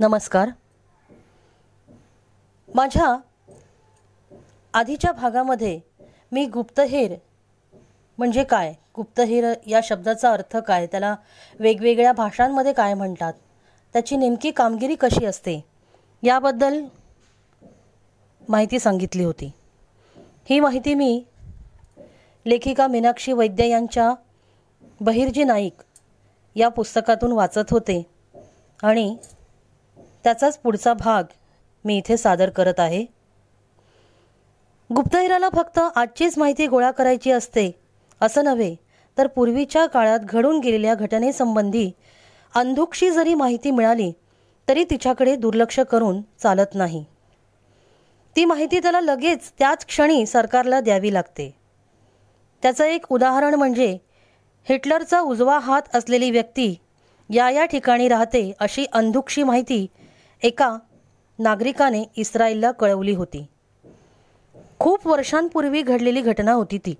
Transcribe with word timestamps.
नमस्कार. 0.00 0.48
माझ्या 2.74 3.16
आधीच्या 4.74 5.12
भागामध्ये 5.12 5.80
मी 6.32 6.46
गुप्तहेर 6.46 7.14
म्हणजे 8.18 8.44
काय? 8.44 8.74
गुप्तहेर 8.96 9.52
या 9.66 9.80
शब्दाचा 9.84 10.32
अर्थ 10.32 10.56
काय? 10.56 10.86
त्याला 10.86 11.14
वेगवेगळ्या 11.60 12.12
भाषांमध्ये 12.12 12.72
काय 12.72 12.94
म्हणतात? 12.94 13.32
त्याची 13.92 14.16
नेमकी 14.16 14.50
कामगिरी 14.50 14.94
कशी 14.94 15.24
असते? 15.24 15.64
याबद्दल 16.22 16.84
माहिती 18.48 18.78
सांगितली 18.78 19.24
होती. 19.24 19.52
ही 20.50 20.60
माहिती 20.60 20.94
मी 20.94 21.24
लेखिका 22.46 22.86
मीनाक्षी 22.86 23.32
वैद्य 23.32 23.68
यांच्या 23.68 24.14
बहिर्जी 25.00 25.44
नाईक 25.44 25.82
या 26.56 26.68
पुस्तकातून 26.68 27.32
वाचत 27.32 27.70
होते 27.70 28.02
आणि 28.82 29.16
त्याचाच 30.24 30.58
पुढचा 30.58 30.92
भाग 30.94 31.24
मी 31.84 31.96
इथे 31.96 32.16
सादर 32.16 32.50
करत 32.50 32.80
आहे. 32.80 33.04
गुप्तहेराला 34.90 35.48
फक्त 35.48 35.78
आजचीच 35.94 36.38
माहिती 36.38 36.66
गोळा 36.66 36.90
करायची 36.90 37.30
असते 37.30 37.70
असं 38.20 38.44
नव्हे 38.44 38.74
तर 39.18 39.26
पूर्वीच्या 39.26 39.86
काळात 39.86 40.20
घडून 40.20 40.58
गेलेल्या 40.58 40.94
घटनेसंबंधी 40.94 41.90
अंधुकशी 42.54 43.10
जरी 43.10 43.34
माहिती 43.34 43.70
मिळाली 43.70 44.12
तरी 44.68 44.84
तिच्याकडे 44.84 45.34
दुर्लक्ष 45.36 45.80
करून 45.80 46.20
चालत 46.38 46.74
नाही. 46.74 47.04
ती 48.36 48.44
माहिती 48.44 48.78
त्याला 48.78 49.00
लगेच 49.00 49.50
त्याच 49.58 49.86
क्षणी 49.86 50.24
सरकारला 50.26 50.80
द्यावी 50.80 51.12
लागते. 51.14 51.54
त्याचं 52.62 52.84
एक 52.84 53.12
उदाहरण 53.12 53.54
म्हणजे 53.54 53.98
हिटलरचा 54.66 55.20
उजवा 55.20 55.58
हात 55.58 55.96
असलेली 55.96 56.30
व्यक्ती 56.30 56.74
या 57.30 57.50
या 57.50 57.64
ठिकाणी 57.64 58.08
राहते 58.08 58.52
अशी 58.60 58.86
अंधुकशी 58.92 59.42
माहिती 59.42 59.86
एका 60.44 60.76
नागरिकाने 61.38 62.02
इस्रायलला 62.16 62.70
कळवली 62.70 63.14
होती. 63.14 63.46
खूप 64.78 65.06
वर्षांपूर्वी 65.06 65.82
घडलेली 65.82 66.20
घटना 66.20 66.52
होती 66.52 66.78
ती. 66.78 66.94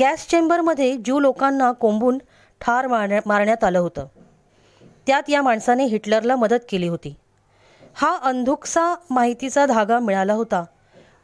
गॅस 0.00 0.26
चेंबरमध्ये 0.28 0.96
ज्यू 0.96 1.18
लोकांना 1.20 1.70
कोंबून 1.72 2.18
ठार 2.60 2.86
मारण्या 2.86 3.20
मारण्यात 3.26 3.64
आलं 3.64 3.78
होतं. 3.78 4.06
त्यात 5.06 5.30
या 5.30 5.42
माणसाने 5.42 5.84
हिटलरला 5.84 6.36
मदत 6.36 6.64
केली 6.68 6.88
होती. 6.88 7.14
हा 7.94 8.14
अंधुकसा 8.22 8.94
माहितीचा 9.10 9.64
धागा 9.66 9.98
मिळाला 9.98 10.32
होता 10.32 10.64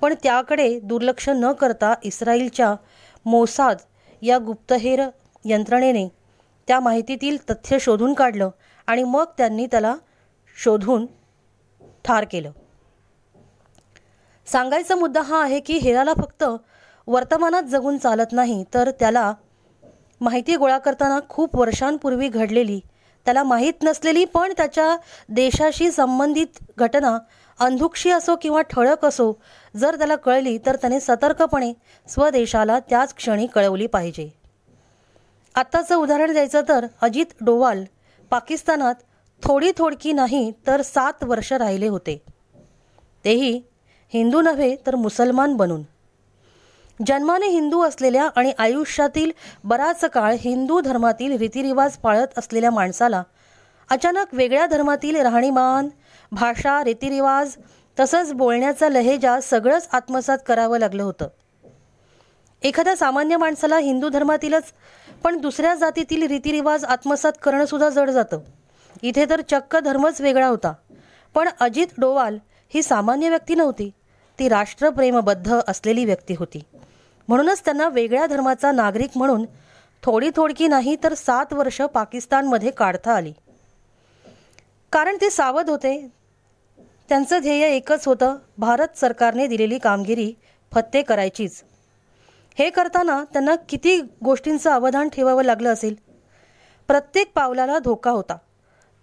पण 0.00 0.14
त्याकडे 0.22 0.78
दुर्लक्ष 0.82 1.28
न 1.28 1.52
करता 1.52 1.94
इस्रायलच्या 2.02 2.74
मोसाद 3.26 3.76
या 4.22 4.38
गुप्तहेर 4.38 5.02
यंत्रणेने 5.44 6.08
त्या 6.68 6.80
माहितीतील 6.80 7.36
तथ्य 7.50 7.78
शोधून 7.80 8.14
काढलं 8.14 8.50
आणि 8.86 9.02
मग 9.02 9.24
त्यांनी 9.38 9.66
त्याला 9.66 9.94
शोधून 10.56 11.06
ठार 12.04 12.24
केलं. 12.30 12.52
सांगायचा 14.46 14.94
मुद्दा 14.94 15.20
हा 15.20 15.42
आहे 15.42 15.60
की 15.60 15.78
हेराला 15.78 16.12
फक्त 16.14 16.44
वर्तमानात 17.06 17.62
जगून 17.62 17.98
चालत 17.98 18.32
नाही 18.32 18.64
तर 18.74 18.90
त्याला 18.90 19.32
माहिती 20.20 20.56
गोळा 20.56 20.78
करताना 20.78 21.18
खूप 21.28 21.56
वर्षांपूर्वी 21.56 22.28
घडलेली 22.28 22.80
त्याला 23.26 23.42
माहीत 23.42 23.82
नसलेली 23.82 24.24
पण 24.24 24.52
त्याच्या 24.56 24.96
देशाशी 25.28 25.90
संबंधित 25.90 26.58
घटना 26.78 27.16
अंधुक्षी 27.58 28.10
असो 28.10 28.36
किंवा 28.36 28.60
ठळक 28.60 29.04
असो 29.04 29.32
जर 29.76 29.96
त्याला 29.96 30.16
कळली 30.16 30.56
तर 30.66 30.76
त्याने 30.76 31.00
सतर्कपणे 31.00 31.72
स्वदेशाला 32.08 32.78
त्याच 32.80 33.14
क्षणी 33.14 33.46
कळवली 33.46 33.86
पाहिजे. 33.86 34.28
आत्ताचं 35.54 35.96
उदाहरण 35.96 36.32
द्यायचं 36.32 36.60
तर 36.68 36.86
अजित 37.02 37.34
डोवाल 37.40 37.84
पाकिस्तानात 38.30 38.94
थोडी 39.44 39.70
थोडकी 39.78 40.12
नाही 40.12 40.52
तर 40.66 40.82
सात 40.82 41.24
वर्ष 41.24 41.52
राहिले 41.52 41.88
होते. 41.88 42.22
तेही 43.24 43.62
हिंदू 44.12 44.40
नव्हे 44.40 44.76
तर 44.86 44.94
मुसलमान 44.94 45.56
बनून. 45.56 45.82
जन्माने 47.06 47.46
हिंदू 47.46 47.82
असलेल्या 47.82 48.28
आणि 48.36 48.52
आयुष्यातील 48.58 49.30
बराच 49.64 50.04
काळ 50.04 50.36
हिंदू 50.40 50.80
धर्मातील 50.80 51.36
रीतिरिवाज 51.36 51.96
पाळत 51.96 52.38
असलेल्या 52.38 52.70
माणसाला 52.70 53.22
अचानक 53.90 54.26
वेगळ्या 54.32 54.66
धर्मातील 54.66 55.16
राहणीमान 55.16 55.88
भाषा 56.32 56.84
रीतिरिवाज 56.84 57.56
तसंच 58.00 58.32
बोलण्याचा 58.32 58.88
लहेजा 58.88 59.40
सगळंच 59.40 59.88
आत्मसात 59.92 60.38
करावं 60.46 60.78
लागलं 60.78 61.02
होतं. 61.02 61.28
एखाद्या 62.62 62.96
सामान्य 62.96 63.36
माणसाला 63.36 63.78
हिंदू 63.78 64.08
धर्मातीलच 64.08 64.64
पण 65.24 65.40
दुसऱ्या 65.40 65.74
जातीतील 65.74 66.26
रीतिरिवाज 66.26 66.84
आत्मसात 66.84 67.32
करणंसुद्धा 67.42 67.88
जड 67.88 68.10
जातं. 68.10 68.38
इथे 69.04 69.24
तर 69.30 69.40
चक्क 69.40 69.76
धर्मच 69.76 70.20
वेगळा 70.20 70.46
होता. 70.46 70.72
पण 71.34 71.48
अजित 71.60 71.86
डोवाल 71.98 72.38
ही 72.68 72.82
सामान्य 72.82 73.28
व्यक्ती 73.28 73.54
नव्हती. 73.54 73.90
ती 74.38 74.48
राष्ट्रप्रेमबद्ध 74.48 75.60
असलेली 75.68 76.04
व्यक्ती 76.04 76.34
होती. 76.38 76.62
म्हणूनच 77.28 77.64
त्यांना 77.64 77.88
वेगळ्या 77.88 78.26
धर्माचा 78.26 78.72
नागरिक 78.72 79.10
म्हणून 79.16 79.46
थोडी 80.02 80.30
थोडकी 80.36 80.68
नाही 80.68 80.96
तर 81.04 81.14
सात 81.14 81.52
वर्ष 81.52 81.82
पाकिस्तानमध्ये 81.82 82.70
काढता 82.70 83.14
आली. 83.14 83.32
कारण 84.92 85.16
ते 85.20 85.30
सावध 85.30 85.70
होते. 85.70 86.08
त्यांचं 87.08 87.38
ध्येय 87.38 87.66
एकच 87.66 88.06
होतं 88.06 88.36
भारत 88.58 88.98
सरकारने 88.98 89.46
दिलेली 89.46 89.78
कामगिरी 89.78 90.34
फत्ते 90.74 91.02
करायचीच. 91.02 91.62
हे 92.58 92.70
करताना 92.70 93.24
त्यांना 93.32 93.54
किती 93.68 94.00
गोष्टींचं 94.24 94.70
अवधान 94.70 95.08
ठेवावं 95.08 95.42
लागलं 95.42 95.72
असेल? 95.72 95.94
प्रत्येक 96.88 97.32
पावलाला 97.34 97.78
धोका 97.78 98.10
होता. 98.10 98.36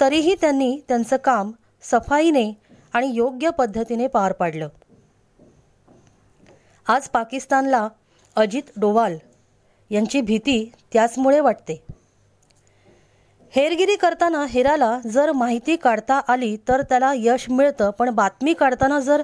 तरीही 0.02 0.36
त्यांनी 0.36 0.80
त्यांचं 0.88 1.18
काम 1.18 1.52
सफाईने 1.82 2.52
आणि 2.94 3.08
योग्य 3.08 3.50
पद्धतीने 3.50 4.08
पार 4.08 4.32
पाडलं. 4.32 4.70
आज 6.88 7.08
पाकिस्तानला 7.10 7.88
अजित 8.36 8.72
डोवाल 8.78 9.18
यांची 9.90 10.22
भीती 10.22 10.72
त्याचमुळे 10.94 11.40
वाटते. 11.40 11.84
हेरगिरी 13.52 13.96
करताना 13.96 14.46
हेराला 14.50 15.00
जर 15.08 15.32
माहिती 15.32 15.76
काढता 15.76 16.20
आली 16.28 16.58
तर 16.68 16.82
त्याला 16.82 17.12
यश 17.16 17.50
मिळतं 17.50 17.92
पण 17.92 18.10
बातमी 18.10 18.54
काढताना 18.54 19.00
जर 19.00 19.22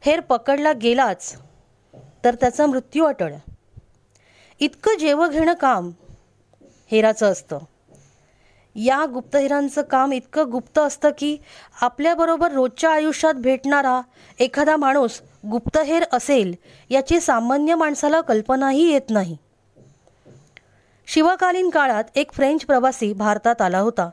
हेर 0.00 0.20
पकडला 0.20 0.72
गेलाच 0.72 1.34
तर 2.24 2.34
त्याचा 2.34 2.66
मृत्यू 2.66 3.04
अटळ. 3.04 3.34
इतकं 4.60 4.98
जेवं 4.98 5.30
घेणं 5.30 5.54
काम 5.54 5.90
हेराचं 6.90 7.32
असतं. 7.32 7.58
या 8.74 9.04
गुप्तहेरांचं 9.06 9.82
काम 9.82 10.12
इतकं 10.12 10.50
गुप्त 10.50 10.78
असतं 10.78 11.10
की 11.18 11.36
आपल्याबरोबर 11.80 12.52
रोजच्या 12.52 12.90
आयुष्यात 12.90 13.34
भेटणारा 13.34 14.00
एखादा 14.38 14.76
माणूस 14.76 15.20
गुप्तहेर 15.50 16.04
असेल 16.12 16.54
याची 16.90 17.20
सामान्य 17.20 17.74
माणसाला 17.74 18.20
कल्पनाही 18.20 18.92
येत 18.92 19.10
नाही. 19.10 19.36
शिवकालीन 21.06 21.70
काळात 21.70 22.04
एक 22.14 22.32
फ्रेंच 22.32 22.64
प्रवासी 22.64 23.12
भारतात 23.12 23.62
आला 23.62 23.78
होता. 23.78 24.10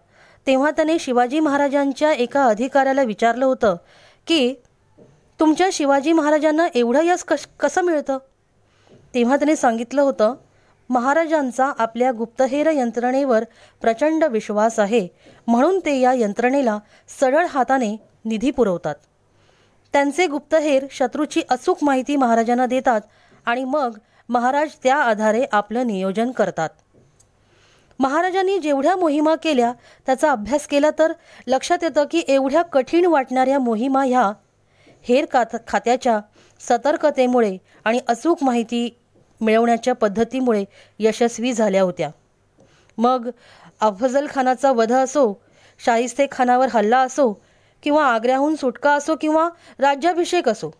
तेव्हा 0.48 0.72
त्याने 0.72 1.00
शिवाजी 1.00 1.40
महाराजांच्या 1.40 2.12
एका 2.14 2.46
अधिकाऱ्याला 2.46 3.04
विचारलं 3.04 3.46
होतं 3.46 3.76
की 4.28 4.54
तुमच्या 5.40 5.70
शिवाजी 5.74 6.14
महाराजांना 6.14 6.68
एवढं 6.76 7.02
यश 7.04 7.24
कश 7.24 7.48
कसं 7.60 7.82
मिळतं? 7.82 8.18
तेव्हा 9.14 9.36
त्याने 9.36 9.56
सांगितलं 9.56 10.02
होतं 10.02 10.34
महाराजांचा 10.90 11.72
आपल्या 11.78 12.12
गुप्तहेर 12.12 12.68
यंत्रणेवर 12.68 13.44
प्रचंड 13.82 14.24
विश्वास 14.24 14.80
आहे. 14.80 15.08
म्हणून 15.48 15.80
ते 15.80 16.00
या 16.00 16.14
यंत्रणेला 16.14 16.78
सरळ 17.20 17.46
हाताने 17.46 17.96
निधी 18.26 18.52
पुरवतात. 18.52 18.96
त्यांचे 19.94 20.28
गुप्तहेर 20.28 20.86
शत्रूची 20.92 21.42
अचूक 21.50 21.84
माहिती 21.84 22.16
महाराजांना 22.16 22.66
देतात 22.66 23.02
आणि 23.46 23.64
मग 23.64 23.98
महाराज 24.30 24.70
त्या 24.84 24.96
आधारे 24.96 25.46
आपलं 25.52 25.88
नियोजन 25.88 26.32
करतात. 26.32 26.70
महाराजांनी 28.00 28.58
जेवढ्या 28.60 28.96
मोहिमा 28.96 29.34
केल्या 29.36 29.72
त्याचा 30.06 30.32
अभ्यास 30.32 30.68
केला 30.68 30.90
तर 31.00 31.12
लक्षात 31.48 31.84
येतं 31.84 32.06
की 32.12 32.24
एवढ्या 32.28 32.62
कठीण 32.62 33.06
वाटणाऱ्या 33.06 33.60
मोहिमा 33.60 34.04
ह्या 34.04 34.32
हेर 35.06 35.26
खात्याच्या 35.68 36.20
सतर्कतेमुळे 36.62 37.58
आणि 37.86 38.00
अचूक 38.08 38.44
माहिती 38.44 38.88
मिळवण्याच्या 39.42 39.94
पद्धतीमुळे 39.96 40.64
यशस्वी 41.00 41.54
झाल्या 41.54 41.82
होत्या. 41.82 42.10
मग 42.98 43.30
अफजल 43.82 44.28
खानाचा 44.30 44.72
वध 44.72 44.92
असो 44.92 45.34
शाहिस्ते 45.86 46.26
खानावर 46.32 46.68
हल्ला 46.74 47.00
असो 47.00 47.32
किंवा 47.84 48.06
आग्र्याहून 48.06 48.56
सुटका 48.56 48.92
असो 48.92 49.16
किंवा 49.22 49.50
राज्याभिषेक 49.80 50.50
असो 50.50 50.72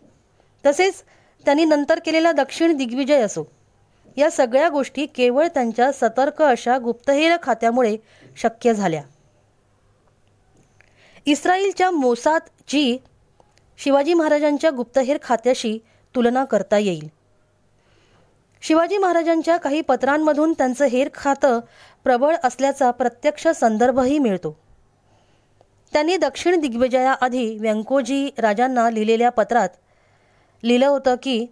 तसेच 0.66 1.02
त्यांनी 1.44 1.64
नंतर 1.64 1.98
केलेला 1.98 2.32
दक्षिण 2.32 2.76
दिग्विजय 2.76 3.20
असो 3.20 3.44
या 4.16 4.30
सगळ्या 4.30 4.68
गोष्टी 4.68 5.06
केवळ 5.06 5.46
त्यांच्या 5.46 5.92
सतर्क 5.92 6.42
अशा 6.42 6.78
गुप्तहेर 6.78 7.36
खात्यामुळे 7.42 7.96
शक्य 8.36 8.74
झाल्या. 8.74 9.02
इस्रायलच्या 11.26 11.90
मोसादची 11.90 12.98
शिवाजी 13.78 14.14
महाराजांच्या 14.14 14.70
गुप्तहेर 14.70 15.18
खात्याशी 15.22 15.78
तुलना 16.14 16.44
करता 16.44 16.78
येईल. 16.78 17.10
शिवाजी 18.62 18.98
महाराजांच्या 18.98 19.56
काही 19.56 19.80
पत्रांमधून 19.80 20.52
त्यांचं 20.52 20.84
हेर 20.84 21.08
खातं 21.14 21.60
प्रबळ 22.04 22.36
असल्याचा 22.44 22.90
प्रत्यक्ष 22.90 23.46
संदर्भही 23.48 24.18
मिळतो. 24.18 24.56
त्यांनी 25.92 26.16
दक्षिण 26.16 26.60
दिग्विजयाआधी 26.60 27.58
व्यंकोजी 27.58 28.30
राजांना 28.38 28.90
लिहिलेल्या 28.90 29.30
पत्रात 29.30 29.68
लिहिलं 30.62 30.86
होतं 30.86 31.14
की 31.22 31.46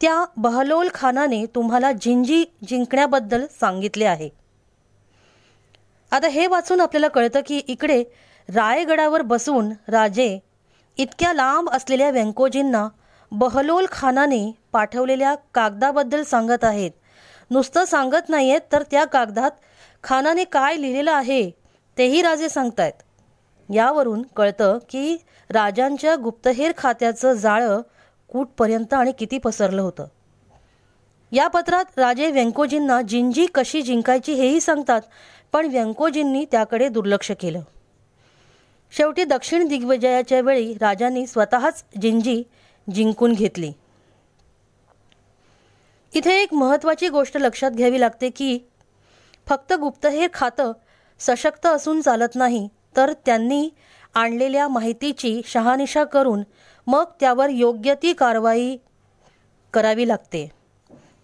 त्या 0.00 0.24
बहलोल 0.36 0.88
खानाने 0.94 1.44
तुम्हाला 1.46 1.92
जिंजी 1.92 2.44
जिंकण्याबद्दल 2.68 3.46
सांगितले 3.60 4.04
आहे. 4.04 4.28
आता 6.12 6.28
हे 6.28 6.46
वाचून 6.46 6.80
आपल्याला 6.80 7.08
कळतं 7.08 7.40
की 7.46 7.58
इकडे 7.58 8.02
रायगडावर 8.48 9.22
बसून 9.22 9.72
राजे 9.88 10.38
इतक्या 10.98 11.32
लांब 11.32 11.70
असलेल्या 11.70 12.10
व्यंकोजींना 12.10 12.88
बहलोल 13.34 13.86
खानाने 13.92 14.52
पाठवलेल्या 14.72 15.34
कागदाबद्दल 15.54 16.22
सांगत 16.22 16.64
आहेत. 16.64 16.90
नुसतं 17.50 17.84
सांगत 17.84 18.28
नाही 18.28 18.50
आहेत 18.50 18.60
तर 18.72 18.82
त्या 18.82 19.04
कागदात 19.04 19.50
खानाने 20.02 20.44
काय 20.44 20.76
लिहिलेलं 20.76 21.12
आहे 21.12 21.50
तेही 21.98 22.22
राजे 22.22 22.48
सांगतायत. 22.48 22.92
यावरून 23.74 24.22
कळतं 24.36 24.78
की 24.88 25.16
राजांच्या 25.50 26.16
गुप्तहेर 26.16 26.72
खात्याचं 26.78 27.32
जाळं 27.32 27.80
कुठपर्यंत 28.28 28.94
आणि 28.94 29.12
किती 29.12 29.38
पसरलं 29.38 29.82
होतं. 29.82 30.06
या 31.32 31.48
पत्रात 31.48 31.98
राजे 31.98 32.30
व्यंकोजींना 32.30 33.02
जिंजी 33.02 33.46
कशी 33.54 33.82
जिंकायची 33.82 34.32
हेही 34.32 34.60
सांगतात 34.60 35.00
पण 35.52 35.66
व्यंकोजींनी 35.66 36.44
त्याकडे 36.44 36.88
दुर्लक्ष 36.88 37.32
केलं. 37.40 37.60
शेवटी 38.90 39.24
दक्षिण 39.24 39.68
दिग्विजयाच्या 39.68 40.40
वेळी 40.40 40.74
राजांनी 40.74 41.26
स्वतःच 41.26 41.84
जिंजी 42.02 42.42
जिंकून 42.90 43.32
घेतली. 43.32 43.72
इथे 46.14 46.42
एक 46.42 46.54
महत्त्वाची 46.54 47.08
गोष्ट 47.08 47.36
लक्षात 47.36 47.70
घ्यावी 47.70 48.00
लागते 48.00 48.30
की 48.30 48.58
फक्त 49.46 49.72
गुप्तहेर 49.72 50.28
खातं 50.34 50.72
सशक्त 51.18 51.66
असून 51.66 52.00
चालत 52.00 52.34
नाही 52.34 52.68
तर 52.96 53.12
त्यांनी 53.12 53.70
आणलेल्या 54.14 54.68
माहितीची 54.68 55.40
शहानिशा 55.44 56.04
करून 56.04 56.42
मग 56.86 57.04
त्यावर 57.20 57.48
योग्य 57.48 57.94
ती 57.94 58.12
कारवाई 58.12 58.76
करावी 59.72 60.08
लागते. 60.08 60.50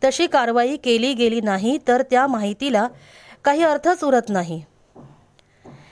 तशी 0.05 0.26
कारवाई 0.26 0.76
केली 0.76 1.14
गेली 1.14 1.40
नाही 1.40 1.78
तर 1.88 2.02
त्या 2.02 2.26
माहितीला 2.26 2.88
काही 3.44 3.62
अर्थच 3.62 4.05
उरत 4.05 4.28
नाही. 4.28 4.64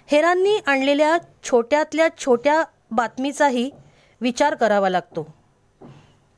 हेरांनी 0.07 0.57
आणलेल्या 0.67 1.19
छोट्यातल्या 1.45 2.09
छोट्या 2.19 2.65
बातमीचाही 2.91 3.71
विचार 4.21 4.55
करावा 4.55 4.89
लागतो. 4.89 5.36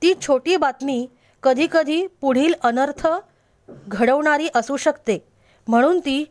ती 0.03 0.12
छोटी 0.21 0.56
बातमी 0.56 1.06
कधीकधी 1.43 2.06
पुढील 2.21 2.55
अनर्थ 2.62 3.06
घडवणारी 3.89 4.49
असू 4.55 4.77
शकते. 4.77 5.19
म्हणून 5.69 5.99
ती 6.00 6.25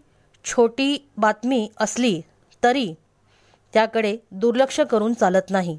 छोटी 0.46 1.10
बातमी 1.18 1.70
असली 1.78 2.22
तरी 2.64 2.94
त्याकडे 3.74 4.18
दुर्लक्ष 4.32 4.80
करून 4.82 5.14
चालत 5.14 5.50
नाही. 5.50 5.78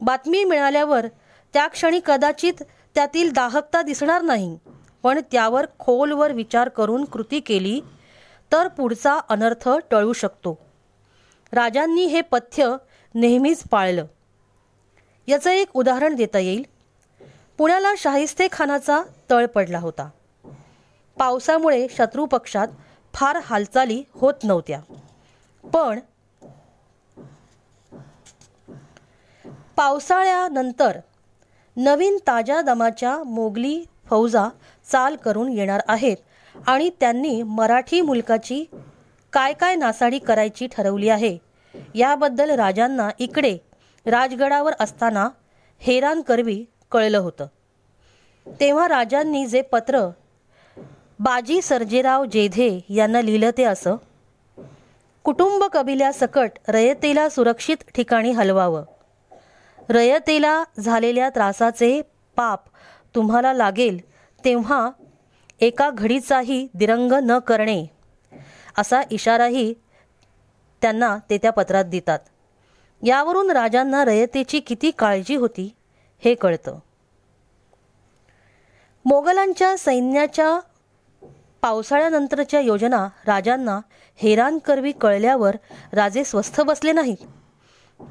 बातमी 0.00 0.44
मिळाल्यावर 0.44 1.06
त्या 1.54 1.66
क्षणी 1.66 2.00
कदाचित 2.06 2.62
त्यातील 2.94 3.32
दाहकता 3.32 3.82
दिसणार 3.82 4.22
नाही 4.22 4.58
पण 5.02 5.18
त्यावर 5.32 5.66
खोलवर 5.78 6.32
विचार 6.32 6.68
करून 6.68 7.04
कृती 7.04 7.40
केली 7.40 7.80
तर 8.52 8.68
पुढचा 8.68 9.18
अनर्थ 9.28 9.68
टळू 9.90 10.12
शकतो. 10.12 10.58
राजांनी 11.52 12.04
हे 12.04 12.20
पथ्य 12.20 12.76
नेहमीच 13.14 13.62
पाळलं. 13.70 14.06
याचं 15.30 15.50
एक 15.50 15.76
उदाहरण 15.76 16.14
देता 16.14 16.38
येईल. 16.38 16.62
पुण्याला 17.58 17.92
शाहिस्ते 17.98 18.46
खानाचा 18.52 19.02
तळ 19.30 19.46
पडला 19.46 19.78
होता. 19.78 20.08
पावसामुळे 21.16 21.86
शत्रू 21.90 22.24
पक्षात 22.26 22.68
फार 23.14 23.38
हालचाली 23.44 24.02
होत 24.10 24.44
नव्हत्या. 24.44 24.80
पण 25.64 26.00
पावसाळ्यानंतर 29.76 30.98
नवीन 31.76 32.16
ताज्या 32.26 32.60
दमाच्या 32.60 33.16
मोगली 33.24 33.82
फौजा 34.06 34.48
चाल 34.90 35.16
करून 35.16 35.52
येणार 35.52 35.80
आहेत 35.88 36.16
आणि 36.68 36.90
त्यांनी 37.00 37.42
मराठी 37.42 38.00
मुलकाची 38.00 38.64
काय 39.32 39.52
काय 39.52 39.74
नासाडी 39.76 40.18
करायची 40.18 40.66
ठरवली 40.72 41.08
आहे 41.08 41.36
याबद्दल 41.94 42.50
राजांना 42.50 43.08
इकडे 43.18 43.56
राजगडावर 44.10 44.72
असताना 44.80 45.28
हेरान 45.80 46.20
करवी 46.20 46.64
कळलं 46.92 47.18
होतं. 47.18 47.46
तेव्हा 48.46 48.88
राजांनी 48.88 49.46
जे 49.46 49.62
पत्र 49.62 50.08
बाजी 51.18 51.62
सर्जेराव 51.62 52.24
जेधे 52.24 52.80
यांना 52.88 53.20
लिहिलं 53.20 53.50
ते 53.58 53.64
असं 53.64 53.96
कुटुंब 55.24 55.64
कबिल्यासकट 55.64 56.50
रयतेला 56.68 57.28
सुरक्षित 57.28 57.76
ठिकाणी 57.94 58.30
हलवावं. 58.30 58.84
रयतेला 59.88 60.62
झालेल्या 60.78 61.28
त्रासाचे 61.28 62.00
पाप 62.36 62.60
तुम्हाला 63.14 63.52
लागेल 63.52 64.00
तेव्हा 64.44 64.90
एका 65.60 65.90
घडीचाही 65.90 66.66
दिरंग 66.74 67.12
न 67.12 67.38
करणे 67.38 67.84
असा 68.78 69.00
इशाराही 69.10 69.74
त्यांना 70.82 71.16
ते 71.30 71.38
त्या 71.38 71.50
पत्रात 71.52 71.84
देतात. 71.84 72.18
यावरून 73.02 73.50
राजांना 73.50 74.04
रयतेची 74.04 74.60
किती 74.60 74.90
काळजी 74.90 75.36
होती 75.36 75.74
हे 76.24 76.34
कळतं. 76.34 76.78
मोगलांच्या 79.04 79.76
सैन्याच्या 79.78 80.58
पावसाळ्यानंतरच्या 81.62 82.60
योजना 82.60 83.08
राजांना 83.26 83.80
हेरानकरवी 84.16 84.92
कळल्यावर 84.92 85.56
राजे 85.92 86.24
स्वस्थ 86.24 86.60
बसले 86.60 86.92
नाहीत 86.92 87.26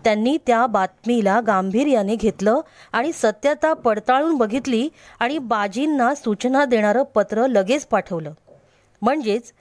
त्यांनी 0.03 0.37
त्या 0.47 0.65
बातमीला 0.65 1.39
गांभीर्याने 1.39 2.15
घेतलं 2.15 2.59
आणि 2.91 3.11
सत्यता 3.13 3.73
पडताळून 3.73 4.37
बघितली 4.37 4.89
आणि 5.19 5.37
बाजींना 5.37 6.15
सूचना 6.15 6.65
देणारं 6.65 7.03
पत्र 7.03 7.47
लगेच 7.47 7.85
पाठवलं. 7.85 8.31
म्हणजेच 9.01 9.53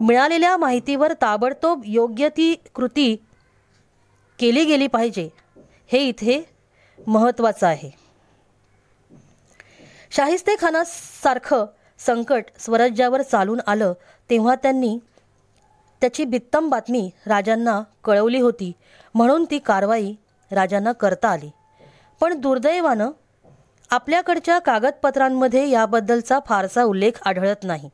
मिळालेल्या 0.00 0.56
माहितीवर 0.56 1.12
ताबडतोब 1.12 1.82
योग्य 1.84 2.28
ती 2.28 2.54
कृती 2.74 3.16
केली 4.38 4.64
गेली 4.64 4.86
पाहिजे 4.86 5.28
हे 5.92 5.98
इथे 5.98 6.42
महत्त्वाचं 7.06 7.66
आहे. 7.66 7.90
शाहिस्तेखानासारखं 10.10 11.64
संकट 11.98 12.44
स्वराज्यावर 12.58 13.22
चालून 13.22 13.60
आलं 13.66 13.92
तेव्हा 14.30 14.54
त्यांनी 14.54 14.98
त्याची 16.00 16.24
बित्तम 16.24 16.68
बातमी 16.68 17.10
राजांना 17.26 17.80
कळवली 18.04 18.40
होती 18.40 18.72
म्हणून 19.14 19.44
ती 19.44 19.58
कारवाई 19.58 20.14
राजांना 20.50 20.92
करता 20.92 21.28
आली. 21.28 21.50
पण 22.20 22.40
दुर्दैवानं 22.40 23.10
आपल्याकडच्या 23.90 24.58
कागदपत्रांमध्ये 24.58 25.68
याबद्दलचा 25.68 26.38
फारसा 26.46 26.82
उल्लेख 26.82 27.20
आढळत 27.24 27.64
नाही. 27.64 27.90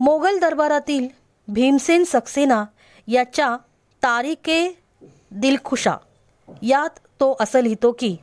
मोगल 0.00 0.38
दरबारातील 0.38 1.08
भीमसेन 1.48 2.04
सक्सेना 2.04 2.64
याच्या 3.06 3.56
तारिके 4.02 4.85
दिलखुशा 5.30 5.96
यात 6.62 6.98
तो 7.20 7.36
असं 7.40 7.60
लिहितो 7.60 7.92
की 7.92 8.16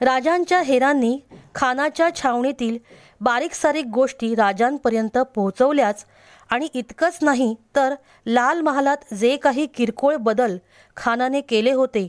राजांच्या 0.00 0.60
हेरांनी 0.62 1.18
खानाच्या 1.54 2.08
छावणीतील 2.16 2.78
बारीक 3.20 3.52
सारीक 3.52 3.86
गोष्टी 3.86 4.34
राजांपर्यंत 4.34 5.18
पोहोचवल्याच 5.18 6.04
आणि 6.50 6.68
इतकंच 6.74 7.18
नाही 7.22 7.54
तर 7.76 7.94
लाल 8.26 8.60
महालात 8.60 9.14
जे 9.14 9.36
काही 9.36 9.66
किरकोळ 9.66 10.16
बदल 10.16 10.56
खानाने 10.96 11.40
केले 11.40 11.72
होते 11.72 12.06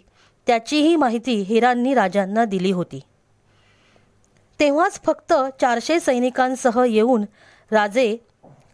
त्याचीही 0.47 0.95
माहिती 0.95 1.35
हेरांनी 1.41 1.93
राजांना 1.93 2.45
दिली 2.45 2.71
होती. 2.71 2.99
तेव्हाच 4.59 4.99
फक्त 5.05 5.33
चारशे 5.61 5.99
सैनिकांसह 5.99 6.83
येऊन 6.87 7.25
राजे 7.71 8.17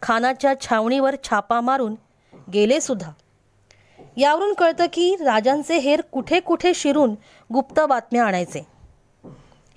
खानाच्या 0.02 0.54
छावणीवर 0.60 1.16
छापा 1.24 1.60
मारून 1.60 1.94
गेले 2.54 2.80
सुद्धा. 2.80 3.10
यावरून 4.16 4.52
कळतं 4.54 4.86
की 4.92 5.14
राजांचे 5.20 5.78
हेर 5.78 6.00
कुठे 6.00 6.40
कुठे 6.40 6.74
शिरून 6.74 7.14
गुप्त 7.52 7.80
बातम्या 7.80 8.24
आणायचे. 8.24 8.66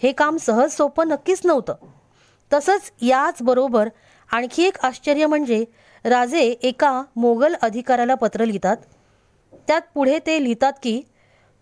हे 0.03 0.11
काम 0.11 0.37
सहज 0.37 0.71
सोपं 0.71 1.07
नक्कीच 1.07 1.41
नव्हतं. 1.45 1.73
तसंच 2.53 2.91
याचबरोबर 3.01 3.89
आणखी 4.31 4.63
एक 4.63 4.77
आश्चर्य 4.83 5.25
म्हणजे 5.25 5.65
राजे 6.05 6.39
एका 6.39 7.03
मोगल 7.15 7.55
अधिकाऱ्याला 7.61 8.15
पत्र 8.15 8.45
लिहितात. 8.45 8.77
त्यात 9.67 9.81
पुढे 9.93 10.19
ते 10.19 10.43
लिहितात 10.43 10.73
की 10.83 11.01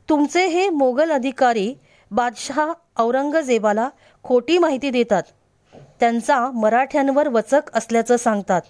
तुमचे 0.09 0.45
हे 0.47 0.69
मोगल 0.69 1.11
अधिकारी 1.11 1.73
बादशहा 2.11 2.73
औरंगजेबाला 2.97 3.89
खोटी 4.23 4.57
माहिती 4.57 4.89
देतात. 4.89 5.23
त्यांचा 5.99 6.51
मराठ्यांवर 6.51 7.27
वचक 7.27 7.61
असल्याचं 7.73 8.17
सांगतात. 8.17 8.61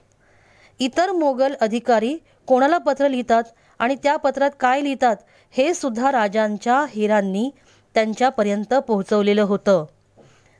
इतर 0.79 1.11
मोगल 1.11 1.53
अधिकारी 1.61 2.17
कोणाला 2.47 2.77
पत्र 2.77 3.07
लिहितात 3.07 3.43
आणि 3.79 3.95
त्या 4.03 4.17
पत्रात 4.17 4.51
काय 4.59 4.83
लिहितात 4.83 5.15
हे 5.51 5.73
सुद्धा 5.73 6.11
राजांच्या 6.11 6.85
हिरांनी 6.89 7.49
त्यांच्यापर्यंत 7.93 8.73
पोहोचवलेलं 8.73 9.41
होतं. 9.41 9.85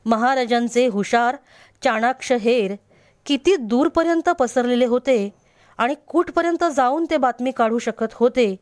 महाराजांचे 0.06 0.88
हुशार 0.88 1.36
चाणाक्ष 1.84 2.32
हेर 2.32 2.76
किती 3.26 3.56
दूरपर्यंत 3.56 4.30
पसरलेले 4.30 4.86
होते 4.86 5.30
आणि 5.78 5.96
कुठपर्यंत 6.08 6.64
जाऊन 6.76 7.06
ते 7.10 7.18
बातमी 7.18 7.52
काढू 7.52 7.80
शकत 7.80 8.14
होते? 8.14 8.56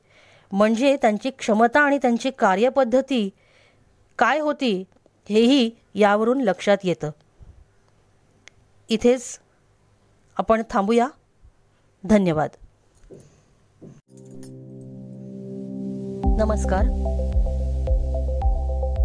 म्हणजे 0.51 0.97
त्यांची 1.01 1.29
क्षमता 1.29 1.81
आणि 1.81 1.97
त्यांची 1.97 2.29
कार्यपद्धती 2.29 3.29
काय 4.17 4.39
होती 4.39 4.83
हेही 5.29 5.71
यावरून 5.95 6.41
लक्षात 6.41 6.77
येतं. 6.83 7.11
इथेच 8.89 9.39
आपण 10.37 10.61
थांबूया. 10.69 11.07
धन्यवाद. 12.03 12.49
नमस्कार. 16.37 16.83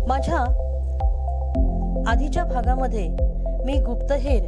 माझ्या 0.07 0.39
आधीच्या 2.07 2.45
भागामध्ये 2.45 3.09
मी 3.65 3.73
गुप्तहेर 3.73 4.43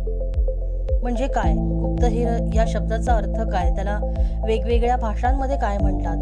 म्हणजे 1.03 1.27
काय? 1.27 1.53
गुप्तहेर 1.53 2.29
या 2.55 2.65
शब्दाचा 2.69 3.13
अर्थ 3.13 3.41
काय? 3.51 3.75
त्याला 3.75 4.01
वेगवेगळ्या 4.45 4.97
भाषांमध्ये 4.97 5.57
काय 5.57 5.79
म्हणतात? 5.79 6.17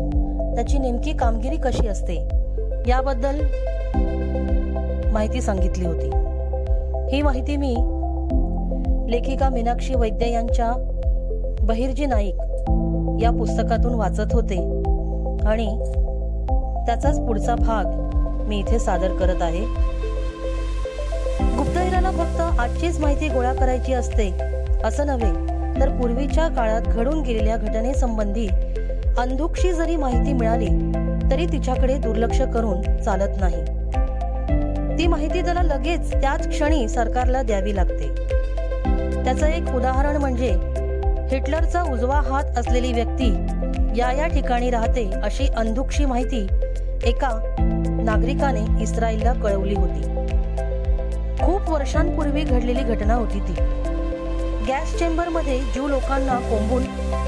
त्याची 0.55 0.79
नेमकी 0.79 1.12
कामगिरी 1.12 1.57
कशी 1.57 1.88
असते? 1.88 2.29
याबद्दल 2.87 3.40
माहिती 5.12 5.40
सांगितली 5.40 5.87
होती. 5.87 6.11
ही 7.17 7.23
माहिती 7.23 7.57
मी 7.57 7.75
लेखिका 9.12 9.49
मीनाक्षी 9.49 9.95
वैद्य 9.95 10.31
यांच्या 10.31 10.73
बहिर्जी 11.62 12.07
नाईक 12.07 12.37
या 13.23 13.31
पुस्तकातून 13.31 13.95
वाचत 13.95 14.33
होते. 14.33 14.81
आणि 15.47 15.83
त्याचाच 16.91 17.19
पुढचा 17.19 17.55
भाग 17.55 18.47
मी 18.49 18.59
इथे 18.59 18.79
सादर 18.79 19.13
करत 19.17 19.43
आहे. 19.43 19.61
गुप्तहेराला 21.57 22.11
फक्त 22.11 22.41
आजचीच 22.61 22.99
माहिती 23.01 23.29
गोळा 23.29 23.53
करायची 23.53 23.93
असते 23.93 24.27
असं 24.85 25.07
नव्हे 25.07 25.31
तर 25.81 25.89
पूर्वीच्या 25.91 26.49
काळात 26.49 26.89
घडून 26.89 27.21
गेलेल्या 27.23 27.57
घटनेसंबंधी 27.57 28.47
अंधुकशी 29.19 29.73
जरी 29.73 29.97
माहिती 29.97 30.33
मिळाली 30.33 30.69
तरी 31.31 31.47
तिच्याकडे 31.47 31.99
दुर्लक्ष 31.99 32.41
करून 32.55 32.83
चालत 32.99 33.39
नाही. 33.41 33.63
ती 34.99 35.07
माहिती 35.07 35.43
त्याला 35.43 35.63
लगेच 35.63 36.13
त्याच 36.13 36.49
क्षणी 36.49 36.89
सरकारला 36.89 37.43
द्यावी 37.43 37.77
लागते. 37.77 38.15
त्याचं 39.25 39.47
एक 39.47 39.75
उदाहरण 39.75 40.17
म्हणजे 40.17 40.51
हिटलरचा 41.33 41.83
उजवा 41.93 42.21
हात 42.21 42.59
असलेली 42.59 42.93
व्यक्ती 42.93 43.33
या 43.97 44.11
या 44.13 44.27
ठिकाणी 44.27 44.71
राहते 44.71 45.11
अशी 45.23 45.47
अंधुकशी 45.57 46.05
माहिती 46.05 46.47
एका 47.07 47.28
नागरिकाने 48.04 48.83
इस्रायलला 48.83 49.33
कळवली 49.33 49.75
होती. 49.75 50.02
खूप 51.42 51.71
वर्षांपूर्वी 51.71 52.42
घडलेली 52.42 52.83
घटना 52.95 53.14
होती 53.14 53.40
ती. 53.40 53.52
गॅस 54.69 54.99
चेंबरमध्ये 54.99 55.59
ज्यू 55.75 55.88
लोकांना 55.88 56.35
कोंबून 56.40 56.85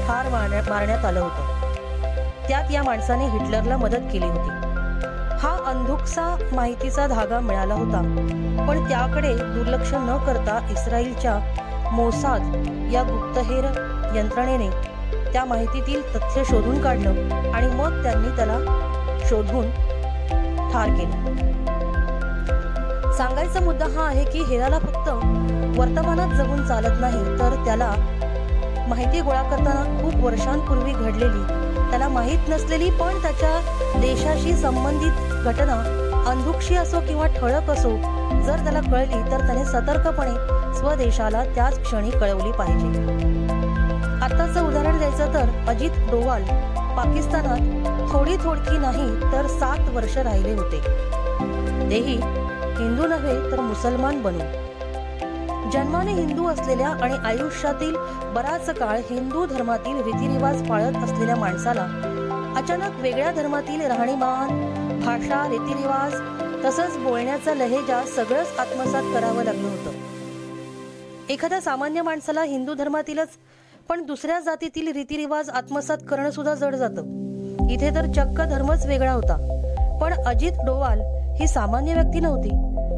ठार 0.07 0.29
मारण्यात 0.29 1.05
आलं 1.05 1.19
होतं. 1.19 2.47
त्यात 2.47 2.71
या 2.71 2.83
माणसाने 2.83 3.27
हिटलरला 3.29 3.77
मदत 3.77 4.11
केली 4.11 4.25
होती. 4.25 4.49
हा 5.39 5.57
अंधुकसा 5.65 6.35
माहितीचा 6.51 7.07
धागा 7.07 7.39
मिळाला 7.39 7.73
होता 7.73 8.01
पण 8.67 8.87
त्याकडे 8.89 9.33
दुर्लक्ष 9.35 9.93
न 9.93 10.17
करता 10.27 10.59
इस्रायलच्या 10.71 11.37
मोसाद 11.91 12.41
या 12.93 13.03
गुप्तहेर 13.03 13.65
यंत्रणेने 14.17 14.69
त्या 15.33 15.45
माहितीतील 15.45 16.01
तथ्य 16.15 16.43
शोधून 16.45 16.81
काढलं 16.81 17.51
आणि 17.53 17.67
मग 17.67 18.01
त्यांनी 18.03 18.35
त्याला 18.35 18.57
शोधून 19.29 19.69
ठार 20.71 20.89
केले. 20.89 21.31
सांगायचा 23.17 23.59
मुद्दा 23.59 23.85
हा 23.95 24.05
आहे 24.07 24.23
की 24.25 24.39
हेराला 24.43 24.79
फक्त 24.79 25.09
वर्तमानात 25.77 26.35
जगून 26.35 26.65
चालत 26.67 26.99
नाही 27.01 27.23
तर 27.39 27.55
त्याला 27.65 27.93
माहिती 28.87 29.21
गोळा 29.21 29.41
करताना 29.41 29.83
खूप 30.01 30.23
वर्षांपूर्वी 30.23 30.91
घडलेली 30.91 31.43
त्याला 31.89 32.07
माहीत 32.09 32.49
नसलेली 32.49 32.89
पण 32.99 33.21
त्याच्या 33.21 33.99
देशाशी 34.01 34.53
संबंधित 34.53 35.45
घटना 35.45 35.73
अंधुक्षी 36.29 36.75
असो 36.75 36.99
किंवा 36.99 37.27
ठळक 37.37 37.69
असो 37.69 37.89
जर 38.45 38.63
त्याला 38.63 38.79
कळली 38.81 39.21
तर 39.31 39.45
त्याने 39.45 39.65
सतर्कपणे 39.65 40.73
स्वदेशाला 40.77 41.43
त्याच 41.55 41.79
क्षणी 41.83 42.09
कळवली 42.11 42.51
पाहिजे. 42.51 42.87
आत्ताचं 44.23 44.67
उदाहरण 44.67 44.97
द्यायचं 44.97 45.33
तर 45.33 45.49
अजित 45.69 45.91
डोवाल 46.11 46.43
पाकिस्तानात 46.95 48.11
थोडी 48.11 48.35
थोडकी 48.35 48.77
नाही 48.77 49.09
तर 49.31 49.47
सात 49.47 49.89
वर्ष 49.89 50.17
राहिले 50.17 50.53
होते. 50.53 50.79
तेही 51.89 52.15
हिंदू 52.77 53.07
नव्हे 53.07 53.51
तर 53.51 53.59
मुसलमान 53.59 54.21
बनून. 54.21 55.69
जन्माने 55.71 56.13
हिंदू 56.13 56.47
असलेल्या 56.47 56.89
आणि 56.89 57.13
आयुष्यातील 57.25 57.95
बराच 58.35 58.69
काळ 58.69 58.99
हिंदू 59.09 59.45
धर्मातील 59.45 60.01
रीतिरिवाज 60.01 60.69
पाळत 60.69 60.97
असलेल्या 61.03 61.35
माणसाला 61.35 61.87
अचानक 62.57 62.99
वेगळ्या 62.99 63.31
धर्मातील 63.31 63.81
राहणीमान 63.81 64.49
भाषा 64.99 65.47
रीतिरिवाज 65.49 66.13
तसंच 66.65 66.97
बोलण्याचा 66.97 67.53
लहेजा 67.53 68.03
सगळंच 68.15 68.57
आत्मसात 68.59 69.03
करावं 69.13 69.43
लागलं 69.43 69.67
होतं. 69.67 69.91
एखाद्या 71.29 71.61
सामान्य 71.61 72.01
माणसाला 72.01 72.43
हिंदू 72.43 72.73
धर्मातीलच 72.73 73.29
पण 73.89 74.05
दुसऱ्या 74.05 74.39
जातीतील 74.39 74.91
रीतिरिवाज 74.91 75.49
आत्मसात 75.49 75.97
करणं 76.09 76.29
सुद्धा 76.29 76.53
जड 76.53 76.75
जातं. 76.75 77.01
इथे 77.69 77.95
तर 77.95 78.05
चक्क 78.05 78.41
धर्मच 78.41 78.85
वेगळा 78.85 79.11
होता. 79.11 79.35
पण 80.01 80.13
अजित 80.13 80.51
डोवाल 80.65 81.01
ही 81.41 81.47
सामान्य 81.47 81.93
व्यक्ती 81.93 82.19
नव्हती. 82.19 82.49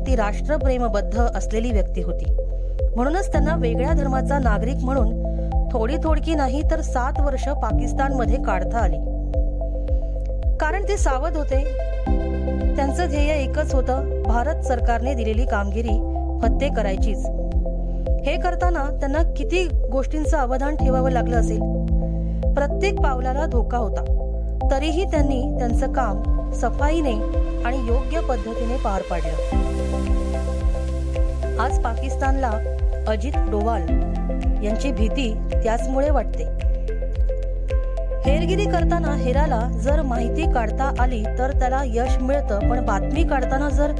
ती 0.08 0.16
राष्ट्रप्रेमबद्ध 0.16 1.20
असलेली 1.20 1.72
व्यक्ती 1.72 2.02
होती. 2.02 2.26
म्हणूनच 2.96 3.32
त्यांना 3.32 3.56
वेगळ्या 3.56 3.94
धर्माचा 3.94 4.40
नागरिक 4.40 4.76
म्हणून 4.76 5.26
थोडी 5.72 5.98
थोडकी 6.04 6.36
नाही 6.36 6.62
तर 6.72 6.82
सात 6.82 7.14
वर्ष 7.22 7.50
पाकिस्तानमध्ये 7.50 8.44
काढता 8.44 8.78
आली. 8.78 8.98
कारण 10.58 10.84
ते 10.84 10.98
सावध 10.98 11.38
होते. 11.38 11.64
त्यांचं 12.76 13.06
ध्येय 13.08 13.32
एकच 13.32 13.76
होतं 13.76 14.24
भारत 14.24 14.62
सरकारने 14.62 15.14
दिलेली 15.14 15.46
कामगिरी 15.46 16.16
फत्ते 16.42 16.70
करायचीच. 16.74 17.26
हे 18.26 18.36
करताना 18.38 18.84
त्यांना 19.00 19.22
किती 19.38 19.64
गोष्टींचं 19.92 20.38
अवधान 20.38 20.76
ठेवावं 20.76 21.12
लागलं 21.12 21.36
असेल? 21.38 21.60
प्रत्येक 22.54 23.00
पावलाला 23.00 23.46
धोका 23.46 23.78
होता. 23.78 24.04
तरीही 24.72 25.04
त्यांनी 25.04 25.42
त्यांचं 25.58 25.94
काम 25.94 26.52
सफाईने 26.52 27.14
आणि 27.64 27.78
योग्य 27.88 28.20
पद्धतीने 28.20 28.78
पार 28.78 29.02
पाडलं. 29.02 29.60
आज 31.60 31.80
पाकिस्तानला 31.80 32.52
अजित 33.08 33.38
डोवाल 33.52 33.82
यांची 34.64 34.92
भीती 34.92 35.34
त्याचमुळे 35.64 36.10
वाटते. 36.10 36.44
हेरगिरी 38.26 38.66
करताना 38.66 39.16
हेराला 39.16 39.70
जर 39.82 40.02
माहिती 40.02 40.52
काढता 40.54 40.94
आली 41.00 41.24
तर 41.38 41.60
त्याला 41.60 41.82
यश 41.86 42.18
मिळतं 42.18 42.70
पण 42.70 42.86
बातमी 42.86 43.24
काढताना 43.24 43.70
जर 43.70 43.92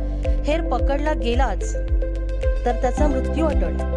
हेर 0.46 0.70
पकडला 0.70 1.14
गेलाच 1.14 1.76
तर 2.66 2.82
त्याचा 2.82 3.08
मृत्यू 3.08 3.46
अटळ. 3.46 3.95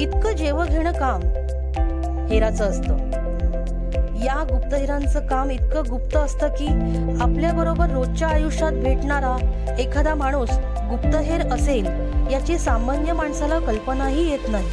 इतकं 0.00 0.32
जेव 0.32 0.62
घेणं 0.64 0.92
काम 0.92 1.20
हेराचं 2.28 2.64
असतं. 2.64 2.96
या 4.24 4.34
गुप्तहेरांचं 4.50 5.26
काम 5.26 5.50
इतकं 5.50 5.82
गुप्त 5.90 6.16
असतं 6.16 6.48
की 6.48 6.66
आपल्या 7.20 7.52
बरोबर 7.52 7.90
रोजच्या 7.90 8.28
आयुष्यात 8.28 8.72
भेटणारा 8.72 9.36
एखादा 9.78 10.14
माणूस 10.14 10.50
गुप्तहेर 10.90 11.52
असेल 11.52 11.86
याची 12.32 12.58
सामान्य 12.58 13.12
माणसाला 13.12 13.58
कल्पनाही 13.58 14.30
येत 14.30 14.48
नाही. 14.48 14.68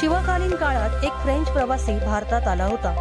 शिवकालीन 0.00 0.50
काळात 0.50 1.04
एक 1.04 1.12
फ्रेंच 1.12 1.48
प्रवासी 1.48 1.98
भारतात 1.98 2.48
आला 2.48 2.64
होता. 2.64 2.94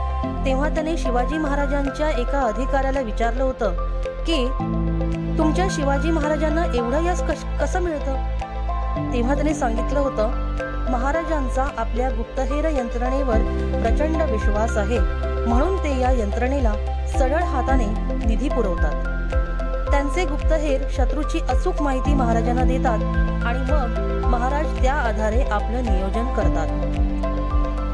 तेव्हा 0.46 0.69
त्याने 0.69 0.98
शिवाजी 0.98 1.38
महाराजांच्या 1.38 2.10
एका 2.10 2.41
अधिकाऱ्याला 2.41 3.01
विचारलं 3.01 3.43
होतं 3.43 3.74
की 4.27 4.46
तुमच्या 5.38 5.67
शिवाजी 5.72 6.12
महाराजांना 6.12 6.65
एवढं 6.75 7.05
यश 7.05 7.22
कसं 7.62 7.81
मिळतं? 7.81 8.15
तेव्हा 9.13 9.36
त्याने 9.36 9.53
सांगितलं 9.53 10.00
होतं 10.00 10.48
महाराजांचा 10.91 11.68
आपल्या 11.77 12.10
गुप्तहेर 12.10 12.65
यंत्रणेवर 12.65 13.38
प्रचंड 13.82 14.22
विश्वास 14.32 14.77
आहे. 14.77 15.00
म्हणून 15.48 15.75
ते 15.77 16.00
या 16.00 16.12
यंत्रणेला 16.12 16.74
सरळ 17.18 17.44
हाताने 17.44 17.86
निधी 18.25 18.50
पुरवतात. 18.50 19.06
त्यांचे 19.91 20.25
गुप्तहेर 20.25 20.82
शत्रूची 20.91 21.39
अचूक 21.50 21.82
माहिती 21.82 22.13
महाराजांना 22.13 22.63
देतात 22.63 23.03
आणि 23.46 23.60
मग 23.72 24.25
महाराज 24.27 24.82
त्या 24.82 24.94
आधारे 24.94 25.41
आपलं 25.41 25.84
नियोजन 25.84 26.34
करतात. 26.36 26.68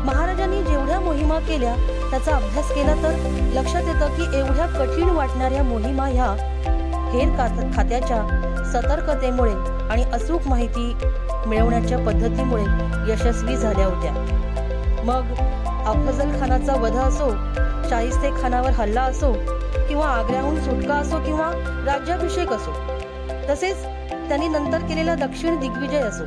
महाराजांनी 0.05 0.63
जेवढ्या 0.63 0.99
मोहिमा 0.99 1.39
केल्या 1.39 1.75
त्याचा 2.09 2.35
अभ्यास 2.35 2.71
केला 2.71 2.93
तर 3.03 3.15
लक्षात 3.53 3.87
येतं 3.87 4.15
की 4.15 4.37
एवढ्या 4.39 4.65
कठीण 4.67 5.09
वाटणाऱ्या 5.09 5.63
मोहिमा 5.63 6.07
ह्या 6.07 6.35
हेर 7.13 7.29
खात्याच्या 7.75 8.21
सतर्कतेमुळे 8.73 9.53
आणि 9.89 10.03
अचूक 10.13 10.47
माहिती 10.47 10.93
मिळवण्याच्या 11.47 11.97
पद्धतीमुळे 12.05 12.63
यशस्वी 13.11 13.55
झाल्या 13.55 13.85
होत्या. 13.85 14.11
मग 15.05 15.33
अफजल 15.87 16.31
खानाचा 16.39 16.75
वध 16.81 16.95
असो 16.97 17.29
शाहिस्ते 17.89 18.29
खानावर 18.41 18.71
हल्ला 18.71 19.01
असो 19.01 19.31
किंवा 19.87 20.07
आग्र्याहून 20.07 20.59
सुटका 20.63 20.93
असो 20.93 21.19
किंवा 21.25 21.51
राज्याभिषेक 21.85 22.51
असो 22.53 22.71
तसेच 23.49 23.83
त्यांनी 24.27 24.47
नंतर 24.47 24.79
केलेला 24.79 25.15
दक्षिण 25.15 25.59
दिग्विजय 25.59 26.01
असो 26.01 26.23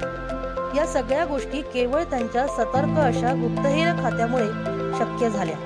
या 0.77 0.87
सगळ्या 0.87 1.25
गोष्टी 1.25 1.61
केवळ 1.75 2.03
त्यांच्या 2.03 2.47
सतर्क 2.47 2.99
अशा 2.99 3.33
गुप्तहेर 3.35 3.93
खात्यामुळे 4.03 4.47
शक्य 4.99 5.31
झाल्या. 5.31 5.57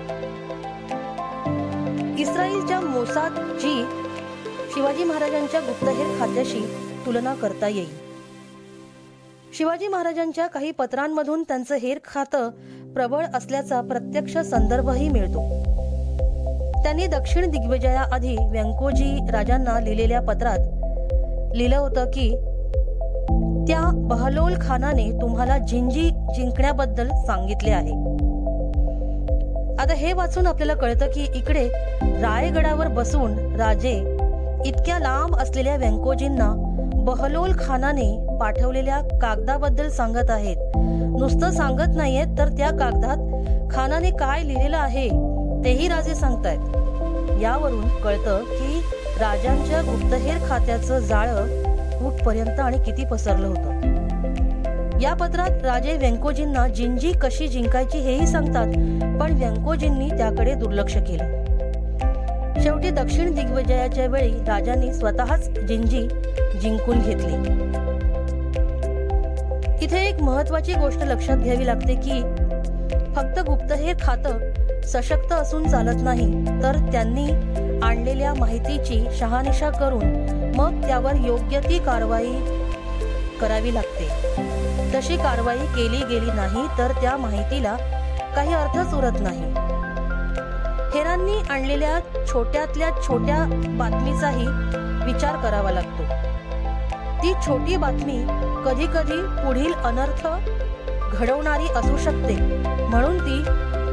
इस्रायलच्या 2.18 2.80
मोसादची 2.80 3.74
शिवाजी 4.74 5.04
महाराजांच्या 5.04 5.60
गुप्तहेर 5.60 6.18
खात्याशी 6.20 6.60
तुलना 7.06 7.34
करता 7.34 7.68
येईल. 7.68 7.88
शिवाजी 9.58 9.88
महाराजांच्या 9.88 10.46
काही 10.46 10.70
पत्रांमधून 10.70 11.42
त्यांचं 11.42 11.74
हेर 11.74 11.98
खातं 12.04 12.50
प्रबळ 12.94 13.24
असल्याचा 13.34 13.80
प्रत्यक्ष 13.80 14.38
संदर्भही 14.38 15.08
मिळतो. 15.08 15.48
त्यांनी 16.82 17.06
दक्षिण 17.06 17.50
दिग्विजयाआधी 17.50 18.36
व्यंकोजी 18.50 19.18
राजांना 19.32 19.80
लिहिलेल्या 19.80 20.20
पत्रात 20.20 20.58
लिहिलं 21.56 21.76
होतं 21.76 22.04
की 22.04 22.30
त्या 23.68 23.90
बहलोल 23.94 24.54
खानाने 24.60 25.10
तुम्हाला 25.20 25.58
जिंजी 25.58 26.10
जिंकण्याबद्दल 26.10 27.08
सांगितले 27.08 27.70
आहे. 27.70 27.92
आता 29.82 29.94
हे 29.94 30.12
वाचून 30.12 30.46
आपल्याला 30.46 30.74
कळतं 30.74 31.06
की 31.06 31.26
इकडे 31.34 31.68
रायगडावर 32.02 32.88
बसून 32.88 33.56
राजे 33.56 33.98
इतक्या 34.66 34.98
लांब 34.98 35.36
असलेल्या 35.36 35.76
व्यंकोजींना 35.76 36.71
बहलोल 37.04 37.52
खानाने 37.58 38.36
पाठवलेल्या 38.40 39.00
कागदाबद्दल 39.22 39.88
सांगत 39.88 40.30
आहेत. 40.30 40.56
नुसतं 41.18 41.50
सांगत 41.50 41.96
नाहीयेत 41.96 42.26
तर 42.38 42.48
त्या 42.48 42.70
कागदात 42.70 43.16
खानाने 43.70 44.10
काय 44.10 44.42
लिहिलेलं 44.42 44.76
आहे 44.76 45.08
तेही 45.64 45.88
राजे 45.88 46.14
सांगतायत. 46.14 46.58
यावरून 47.42 47.88
कळतं 47.88 48.44
की 48.44 48.80
राजांच्या 49.20 49.80
गुप्तहेर 49.80 50.48
खात्याचं 50.48 50.98
जाळं 50.98 51.46
कुठपर्यंत 51.98 52.60
आणि 52.60 52.78
किती 52.78 53.04
पसरलं 53.04 53.46
होतं. 53.46 54.98
या 55.00 55.14
पत्रात 55.14 55.64
राजे 55.64 55.96
व्यंकोजींना 55.96 56.68
जिंजी 56.68 57.12
कशी 57.12 57.48
जिंकायची 57.48 57.98
हेही 57.98 58.26
सांगतात 58.26 58.66
पण 59.20 59.32
व्यंकोजींनी 59.32 60.08
त्याकडे 60.08 60.54
दुर्लक्ष 60.54 60.96
केलं. 60.96 61.42
शेवटी 62.60 62.90
दक्षिण 62.90 63.34
दिग्विजयाच्या 63.34 64.06
वेळी 64.06 64.32
राजांनी 64.48 64.92
स्वतःच 64.94 65.48
जिंजी 65.48 66.08
जिंकून 66.62 66.98
घेतली. 66.98 67.34
इथे 69.84 70.08
एक 70.08 70.20
महत्वाची 70.20 70.74
गोष्ट 70.74 71.02
लक्षात 71.02 71.36
घ्यावी 71.36 71.66
लागते 71.66 71.94
की 71.94 72.20
फक्त 73.14 73.38
गुप्तहेर 73.38 73.96
खातं 74.02 74.82
सशक्त 74.82 75.32
असून 75.32 75.68
चालत 75.68 76.02
नाही 76.02 76.44
तर 76.62 76.76
त्यांनी 76.92 77.26
आणलेल्या 77.82 78.34
माहितीची 78.34 79.04
शहानिशा 79.18 79.70
करून 79.70 80.04
मग 80.56 80.80
त्यावर 80.86 81.14
योग्य 81.14 81.60
ती 81.60 81.78
कारवाई 81.78 82.32
करावी 83.40 83.74
लागते. 83.74 84.08
तशी 84.94 85.16
कारवाई 85.16 85.66
केली 85.76 86.04
गेली 86.04 86.30
नाही 86.34 86.66
तर 86.78 86.92
त्या 87.00 87.16
माहितीला 87.16 87.76
काही 88.36 88.52
अर्थच 88.54 88.94
उरत 88.94 89.20
नाही. 89.20 89.52
हेरांनी 90.94 91.36
आणलेल्या 91.50 91.98
छोट्यातल्या 92.32 92.90
छोट्या 93.08 93.44
बातमीचाही 93.78 94.46
विचार 95.04 95.36
करावा 95.36 95.70
लागतो. 95.70 96.21
ती 97.22 97.32
छोटी 97.46 97.76
बातमी 97.76 98.16
कधी 98.64 98.86
कधी 98.94 99.20
पुढील 99.44 99.72
अनर्थ 99.84 100.26
घडवणारी 101.16 101.66
असू 101.76 101.96
शकते. 101.96 102.34
म्हणून 102.88 103.18
ती 103.18 103.42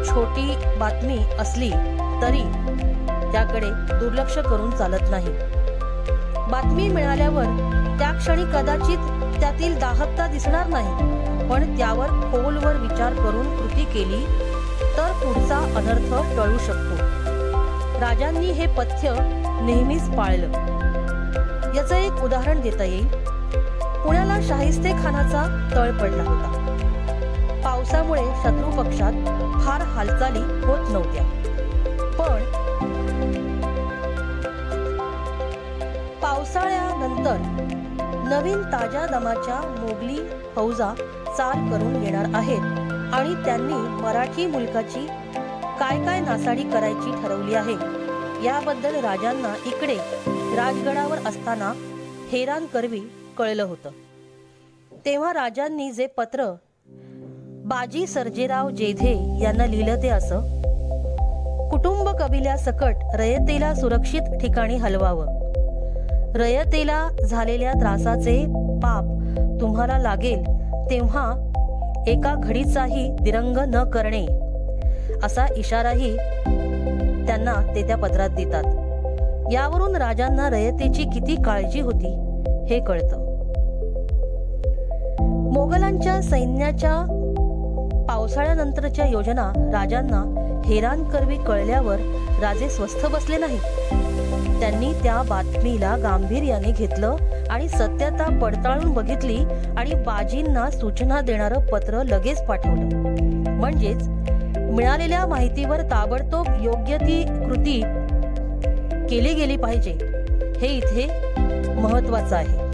छोटी 0.10 0.56
बातमी 0.80 1.18
असली 1.40 1.70
तरी 2.22 2.42
त्याकडे 3.32 3.70
दुर्लक्ष 4.00 4.38
करून 4.38 4.72
चालत 4.72 5.10
नाही. 5.12 5.34
बातमी 6.52 6.88
मिळाल्यावर 6.90 7.46
त्या 8.00 8.12
क्षणी 8.18 8.46
कदाचित 8.54 9.40
त्यातील 9.40 9.78
दाहकता 9.80 10.28
दिसणार 10.28 10.68
नाही 10.68 11.48
पण 11.50 11.78
त्यावर 11.78 12.08
खोलवर 12.32 12.76
विचार 12.78 13.14
करून 13.14 13.56
कृती 13.58 13.86
केली 13.94 14.24
तर 14.98 15.12
पुढचा 15.24 15.58
अनर्थ 15.78 16.12
टळू 16.38 16.58
शकतो. 16.58 16.96
राजांनी 18.02 18.52
हे 18.52 18.68
पथ्य 18.74 19.16
नेहमीच 19.62 20.10
पाळलं. 20.10 20.69
याचं 21.76 21.96
एक 21.96 22.24
उदाहरण 22.24 22.62
देता 22.62 22.84
येईल. 22.84 23.08
पुण्याला 24.04 24.38
शाहिस्ते 24.42 24.92
खानाचा 25.04 25.44
तळ 25.72 25.92
पडला 25.92 26.24
होता. 26.24 26.56
पावसामुळे 27.64 28.24
शत्रू 28.44 28.70
पक्षात 28.78 29.14
फार 29.66 29.82
हालचाली 29.96 30.40
होत 30.66 30.90
नव्हत्या. 30.92 31.24
पण 32.20 32.44
पावसाळ्यानंतर 36.22 37.38
नवीन 38.30 38.62
ताज्या 38.64 39.06
दमाच्या 39.06 39.60
मोगली 39.80 40.18
फौजा 40.56 40.94
चाल 41.38 41.70
करून 41.70 42.04
येणार 42.04 42.26
आहेत 42.36 43.14
आणि 43.14 43.34
त्यांनी 43.46 43.74
मराठी 44.02 44.46
मुलकाची 44.46 45.06
काय 45.80 46.04
काय 46.06 46.20
नासाडी 46.20 46.64
करायची 46.64 47.12
ठरवली 47.22 47.56
आहे 47.56 47.74
याबद्दल 48.46 48.96
राजांना 48.96 49.54
इकडे 49.66 49.98
राजगडावर 50.60 51.18
असताना 51.18 51.74
हेरान 52.32 52.66
करवी 52.66 53.00
कळलं 53.38 53.64
होतं. 53.64 53.90
तेव्हा 55.06 55.34
राजांनी 55.34 55.92
जे 55.92 56.06
पत्र 56.06 56.46
बाजी 57.66 58.08
सर्जेराव 58.08 58.70
जेधे 58.70 59.40
यांना 59.42 59.66
लिहिलं 59.66 60.02
ते 60.04 60.08
असं 60.08 61.70
कुटुंब 61.70 62.10
कबिल्या 62.10 62.58
सकट 62.58 62.96
रयतेला 63.14 63.74
सुरक्षित 63.76 64.22
ठिकाणी 64.22 64.76
हलवावं. 64.76 65.26
रयतेला 66.36 67.10
झालेल्या 67.30 67.72
त्रासाचे 67.72 68.46
पाप 68.84 69.04
तुम्हाला 69.62 69.98
लागेल 69.98 70.44
तेव्हा 70.90 71.32
एका 72.08 72.36
घडीचाही 72.44 73.10
दिरंग 73.22 73.58
न 73.58 73.90
करणे 73.90 74.26
असा 75.24 75.46
इशाराही 75.56 76.16
त्यांना 77.26 77.76
ते 77.76 77.88
त्या 77.88 77.98
पत्रात 77.98 78.30
देतात. 78.30 78.89
यावरून 79.52 79.96
राजांना 79.96 80.50
रयतेची 80.50 81.04
किती 81.04 81.36
काळजी 81.42 81.80
होती 81.80 82.08
हे 82.70 82.80
कळतं. 82.80 83.18
मोगलांच्या 85.54 86.22
सैन्याच्या 86.22 86.96
पावसाळ्यानंतरच्या 88.10 89.06
योजना 89.06 89.52
राजांना 89.74 90.24
हेरान 90.66 91.04
करवी 91.04 91.38
कळल्यावर 91.38 91.96
राजे 92.42 92.70
स्वस्थ 92.70 93.06
बसले 93.06 93.38
नाहीत. 93.38 93.94
त्यांनी 94.60 94.94
त्या 94.94 95.22
बातमीला 95.30 95.98
गांभीर्याने 95.98 96.72
घेतलं 96.72 97.16
आणि 97.50 97.68
सत्यता 97.70 98.40
पडताळून 98.42 98.94
बघितली 98.94 99.38
आणि 99.78 99.94
बाजींना 99.94 100.70
सूचना 100.72 101.22
देणारं 101.22 101.60
पत्र 101.60 102.04
लगेच 102.04 102.44
पाठवलं. 102.44 102.98
म्हणजेच 103.52 104.08
मिळालेल्या 104.58 105.26
माहितीवर 105.26 105.82
ताबडतोब 105.82 106.46
योग्य 106.62 106.98
ती 106.98 107.24
कृती 107.24 107.82
केली 109.10 109.34
गेली 109.34 109.56
पाहिजे 109.58 109.92
हे 110.62 110.68
इथे 110.68 111.06
महत्वाचं 111.76 112.36
आहे. 112.36 112.68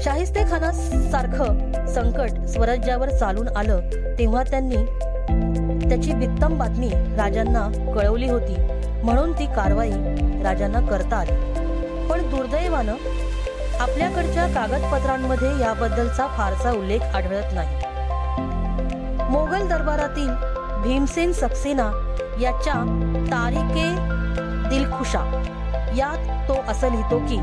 शाहिस्ते 0.00 0.42
खाना 0.50 0.70
सारखं 1.12 1.86
संकट 1.94 2.46
स्वराज्यावर 2.48 3.08
चालून 3.10 3.48
आलं 3.48 3.80
तेव्हा 4.18 4.42
त्यांनी 4.42 4.76
त्याची 5.88 6.12
वित्तम 6.12 6.58
बातमी 6.58 6.88
राजांना 7.16 7.66
कळवली 7.94 8.28
होती 8.28 8.56
म्हणून 9.02 9.32
ती 9.32 9.46
कारवाई 9.46 9.90
राजांना 10.42 10.80
करता 10.80 11.16
आली 11.16 11.32
पण 12.08 12.28
दुर्दैवानं 12.30 12.94
आपल्याकडच्या 13.80 14.46
कागदपत्रांमध्ये 14.46 15.48
याबद्दलचा 15.60 16.26
फारसा 16.26 16.70
उल्लेख 16.72 17.00
आढळत 17.14 17.54
नाही. 17.54 17.76
मोगल 19.30 19.66
दरबारातील 19.68 20.30
भीमसेन 20.82 21.32
सक्सेना 21.32 21.90
याच्या 22.40 22.74
तारिके 23.32 24.16
दिलखुशा 24.70 25.20
यात 25.96 26.48
तो 26.48 26.54
असं 26.68 26.90
लिहितो 26.90 27.18
की 27.18 27.38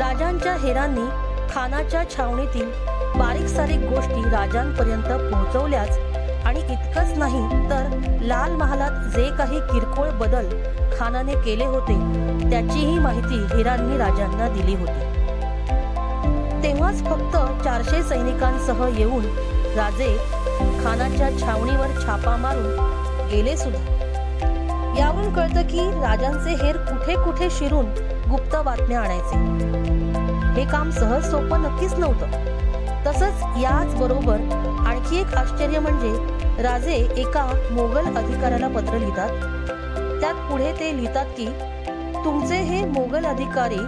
राजांच्या 0.00 0.52
हेरांनी 0.56 1.06
खानाच्या 1.50 2.02
छावणीतील 2.16 2.70
बारीक 3.18 3.46
सारीक 3.46 3.80
गोष्टी 3.90 4.22
राजांपर्यंत 4.30 5.04
पोहोचवल्याच 5.04 5.98
आणि 6.46 6.60
इतकंच 6.60 7.16
नाही 7.18 7.42
तर 7.70 7.88
लाल 8.22 8.52
महालात 8.52 9.08
जे 9.16 9.28
काही 9.38 9.60
किरकोळ 9.60 10.10
बदल 10.18 10.48
खानाने 10.98 11.34
केले 11.34 11.64
होते 11.64 11.94
त्याचीही 12.50 12.98
माहिती 12.98 13.42
हिरांनी 13.54 13.98
राजांना 13.98 14.48
दिली 14.48 14.74
होती. 14.74 15.04
तेव्हाच 16.62 17.04
फक्त 17.06 17.36
चारशे 17.64 18.02
सैनिकांसह 18.02 18.86
येऊन 18.98 19.26
राजे 19.76 20.16
खानाच्या 20.84 21.30
छावणीवर 21.40 22.00
छापा 22.02 22.36
मारून 22.36 23.28
गेले 23.30 23.56
सुद्धा. 23.56 23.95
यावरून 24.98 25.34
कळतं 25.34 25.62
की 25.62 25.80
राजांचे 25.80 26.50
हेर 26.64 26.76
कुठे 26.76 27.14
कुठे 27.14 27.48
शिरून 27.50 27.86
गुप्त 28.30 28.56
बातम्या 28.64 29.00
आणायचे. 29.00 29.38
हे 30.52 30.66
काम 30.70 30.90
सहज 30.90 31.30
सोपं 31.30 31.62
नक्कीच 31.62 31.94
नव्हतं. 31.94 32.54
तसंच 33.06 33.42
याच 33.58 33.94
बरोबर 33.94 34.40
आणखी 34.86 35.20
एक 35.20 35.34
आश्चर्य 35.34 35.78
म्हणजे 35.78 36.62
राजे 36.62 36.92
एका 36.92 37.46
मोगल 37.70 38.16
अधिकाऱ्याला 38.16 38.68
पत्र 38.68 38.98
लिहितात. 38.98 39.28
त्यात 40.20 40.34
पुढे 40.50 40.72
ते 40.72 40.96
लिहितात 40.96 41.26
की 41.26 41.46
तुमचे 42.24 42.56
हे 42.56 42.84
मोगल 42.84 43.24
अधिकारी 43.24 43.78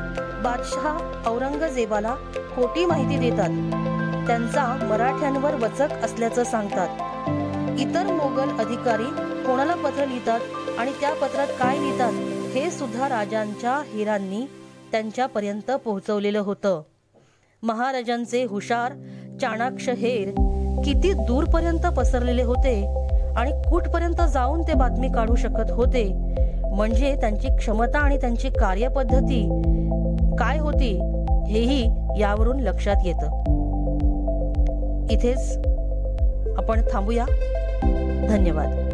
बादशहा 0.42 1.22
औरंगजेबाला 1.26 2.14
खोटी 2.54 2.84
माहिती 2.84 3.30
देतात. 3.30 3.48
त्यांचा 4.26 4.86
मराठ्यांवर 4.88 5.54
वचक 5.54 6.04
असल्याचं 6.04 6.44
सांगतात. 6.44 6.88
इतर 7.80 8.12
मोगल 8.12 8.48
अधिकारी 8.58 9.10
कोणाला 9.46 9.74
पत्र 9.74 10.06
लिहितात 10.06 10.40
आणि 10.78 10.90
त्या 11.00 11.14
पत्रात 11.14 11.46
काय 11.58 11.78
लिहितात 11.78 12.12
हे 12.56 12.70
सुद्धा 12.70 13.08
राजांच्या 13.08 13.82
हिरांनी 13.86 14.44
त्यांच्यापर्यंत 14.92 15.70
पोहोचवलेलं 15.70 16.38
होतं. 16.38 16.82
महाराजांचे 17.62 18.44
हुशार 18.44 18.92
चाणाक्ष 19.40 19.88
हेर 19.88 20.28
किती 20.84 21.12
दूरपर्यंत 21.12 21.86
पसरलेले 21.86 22.42
होते 22.42 22.74
आणि 23.36 23.50
कुठपर्यंत 23.70 24.20
जाऊन 24.34 24.62
ते 24.62 24.74
बातमी 24.74 25.08
काढू 25.08 25.34
शकत 25.34 25.70
होते 25.70 26.04
म्हणजे 26.74 27.14
त्यांची 27.20 27.48
क्षमता 27.48 27.98
आणि 27.98 28.16
त्यांची 28.16 28.48
कार्यपद्धती 28.48 29.42
काय 30.38 30.58
होती 30.58 30.92
हेही 31.48 31.84
यावरून 32.20 32.60
लक्षात 32.60 32.96
येतं. 33.04 33.26
इथेच 35.10 35.56
आपण 36.58 36.80
थांबूया. 36.92 37.24
धन्यवाद. 38.28 38.87